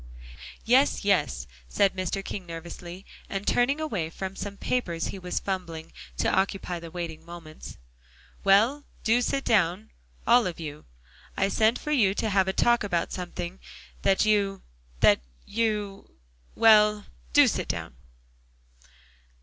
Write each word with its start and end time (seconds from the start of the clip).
"Yes, 0.65 1.05
yes," 1.05 1.45
said 1.69 1.95
Mr. 1.95 2.25
King 2.25 2.47
nervously, 2.47 3.05
and 3.29 3.45
turning 3.45 3.79
away 3.79 4.09
from 4.09 4.35
some 4.35 4.57
papers 4.57 5.09
he 5.09 5.19
was 5.19 5.37
fumbling 5.39 5.93
to 6.17 6.27
occupy 6.35 6.79
the 6.79 6.89
waiting 6.89 7.23
moments. 7.23 7.77
"Well, 8.43 8.83
do 9.03 9.21
sit 9.21 9.43
down, 9.45 9.91
all 10.25 10.47
of 10.47 10.59
you. 10.59 10.85
I 11.37 11.49
sent 11.49 11.77
for 11.77 11.91
you 11.91 12.15
to 12.15 12.31
have 12.31 12.47
a 12.47 12.51
talk 12.53 12.83
about 12.83 13.11
something 13.13 13.59
that 14.01 14.25
you 14.25 14.63
that 15.01 15.21
you 15.45 16.09
well, 16.55 17.05
do 17.31 17.45
sit 17.47 17.67
down." 17.67 17.93